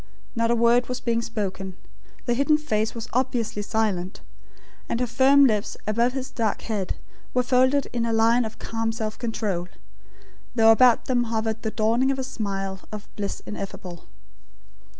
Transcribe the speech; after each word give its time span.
Not 0.35 0.49
a 0.49 0.55
word 0.55 0.89
was 0.89 0.99
being 0.99 1.21
spoken. 1.21 1.77
The 2.25 2.33
hidden 2.33 2.57
face 2.57 2.95
was 2.95 3.07
obviously 3.13 3.61
silent; 3.61 4.21
and 4.89 4.99
her 4.99 5.05
firm 5.05 5.45
lips 5.45 5.77
above 5.85 6.13
his 6.13 6.31
dark 6.31 6.63
head 6.63 6.95
were 7.35 7.43
folded 7.43 7.85
in 7.93 8.07
a 8.07 8.11
line 8.11 8.43
of 8.43 8.57
calm 8.57 8.91
self 8.91 9.19
control; 9.19 9.67
though 10.55 10.71
about 10.71 11.05
them 11.05 11.25
hovered 11.25 11.61
the 11.61 11.69
dawning 11.69 12.09
of 12.09 12.17
a 12.17 12.23
smile 12.23 12.79
of 12.91 13.07
bliss 13.15 13.43
ineffable. 13.45 14.05